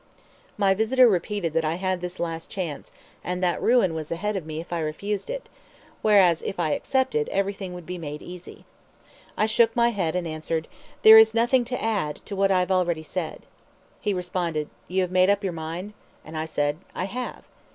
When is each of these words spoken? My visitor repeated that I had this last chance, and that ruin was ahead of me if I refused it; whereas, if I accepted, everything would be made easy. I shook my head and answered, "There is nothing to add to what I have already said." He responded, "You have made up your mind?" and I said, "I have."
My 0.57 0.73
visitor 0.73 1.07
repeated 1.07 1.53
that 1.53 1.63
I 1.63 1.75
had 1.75 2.01
this 2.01 2.19
last 2.19 2.49
chance, 2.49 2.91
and 3.23 3.43
that 3.43 3.61
ruin 3.61 3.93
was 3.93 4.11
ahead 4.11 4.35
of 4.35 4.47
me 4.47 4.59
if 4.59 4.73
I 4.73 4.79
refused 4.79 5.29
it; 5.29 5.47
whereas, 6.01 6.41
if 6.41 6.59
I 6.59 6.71
accepted, 6.71 7.29
everything 7.29 7.75
would 7.75 7.85
be 7.85 7.99
made 7.99 8.23
easy. 8.23 8.65
I 9.37 9.45
shook 9.45 9.75
my 9.75 9.89
head 9.89 10.15
and 10.15 10.25
answered, 10.27 10.67
"There 11.03 11.19
is 11.19 11.35
nothing 11.35 11.65
to 11.65 11.79
add 11.83 12.15
to 12.25 12.35
what 12.35 12.49
I 12.49 12.61
have 12.61 12.71
already 12.71 13.03
said." 13.03 13.43
He 13.99 14.11
responded, 14.11 14.69
"You 14.87 15.01
have 15.03 15.11
made 15.11 15.29
up 15.29 15.43
your 15.43 15.53
mind?" 15.53 15.93
and 16.25 16.35
I 16.35 16.45
said, 16.45 16.77
"I 16.95 17.03
have." 17.05 17.43